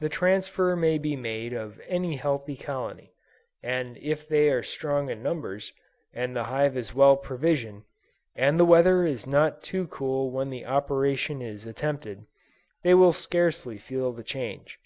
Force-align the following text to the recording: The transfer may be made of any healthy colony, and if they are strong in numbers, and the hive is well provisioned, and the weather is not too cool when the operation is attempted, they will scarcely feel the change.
The 0.00 0.08
transfer 0.08 0.74
may 0.74 0.98
be 0.98 1.14
made 1.14 1.52
of 1.52 1.80
any 1.86 2.16
healthy 2.16 2.56
colony, 2.56 3.14
and 3.62 3.96
if 3.98 4.26
they 4.26 4.50
are 4.50 4.64
strong 4.64 5.10
in 5.10 5.22
numbers, 5.22 5.72
and 6.12 6.34
the 6.34 6.42
hive 6.50 6.76
is 6.76 6.92
well 6.92 7.16
provisioned, 7.16 7.84
and 8.34 8.58
the 8.58 8.64
weather 8.64 9.04
is 9.04 9.28
not 9.28 9.62
too 9.62 9.86
cool 9.86 10.32
when 10.32 10.50
the 10.50 10.66
operation 10.66 11.40
is 11.40 11.66
attempted, 11.66 12.26
they 12.82 12.94
will 12.94 13.12
scarcely 13.12 13.78
feel 13.78 14.10
the 14.10 14.24
change. 14.24 14.80